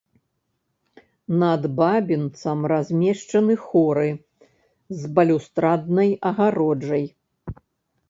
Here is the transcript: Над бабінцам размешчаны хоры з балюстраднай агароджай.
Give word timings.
Над 1.43 1.67
бабінцам 1.81 2.65
размешчаны 2.73 3.59
хоры 3.67 4.09
з 5.03 5.15
балюстраднай 5.21 6.09
агароджай. 6.35 7.11